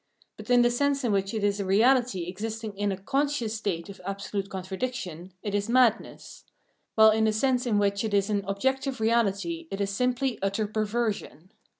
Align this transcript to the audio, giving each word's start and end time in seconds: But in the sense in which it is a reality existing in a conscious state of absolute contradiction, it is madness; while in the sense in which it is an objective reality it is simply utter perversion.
But 0.35 0.49
in 0.49 0.63
the 0.63 0.71
sense 0.71 1.03
in 1.03 1.11
which 1.11 1.31
it 1.31 1.43
is 1.43 1.59
a 1.59 1.63
reality 1.63 2.23
existing 2.25 2.75
in 2.75 2.91
a 2.91 2.97
conscious 2.97 3.55
state 3.55 3.87
of 3.87 4.01
absolute 4.03 4.49
contradiction, 4.49 5.31
it 5.43 5.53
is 5.53 5.69
madness; 5.69 6.43
while 6.95 7.11
in 7.11 7.25
the 7.25 7.31
sense 7.31 7.67
in 7.67 7.77
which 7.77 8.03
it 8.03 8.11
is 8.15 8.27
an 8.27 8.43
objective 8.47 8.99
reality 8.99 9.67
it 9.69 9.79
is 9.79 9.91
simply 9.91 10.39
utter 10.41 10.65
perversion. 10.65 11.51